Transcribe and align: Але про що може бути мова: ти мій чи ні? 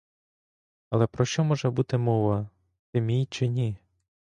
Але 0.89 1.07
про 1.07 1.25
що 1.25 1.43
може 1.43 1.69
бути 1.69 1.97
мова: 1.97 2.49
ти 2.91 3.01
мій 3.01 3.25
чи 3.25 3.47
ні? 3.47 3.77